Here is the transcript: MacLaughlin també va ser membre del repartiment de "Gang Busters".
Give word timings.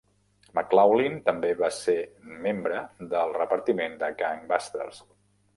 MacLaughlin 0.59 1.19
també 1.27 1.51
va 1.59 1.69
ser 1.81 1.95
membre 2.47 2.81
del 3.15 3.37
repartiment 3.39 4.03
de 4.05 4.11
"Gang 4.23 4.45
Busters". 4.55 5.07